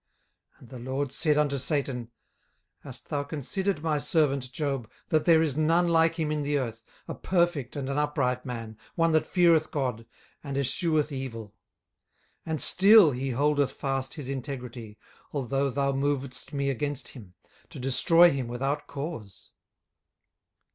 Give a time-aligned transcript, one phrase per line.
[0.59, 2.11] 18:002:003 And the LORD said unto Satan,
[2.79, 6.83] Hast thou considered my servant Job, that there is none like him in the earth,
[7.07, 10.07] a perfect and an upright man, one that feareth God,
[10.43, 11.53] and escheweth evil?
[12.47, 14.97] and still he holdeth fast his integrity,
[15.33, 17.35] although thou movedst me against him,
[17.69, 19.51] to destroy him without cause.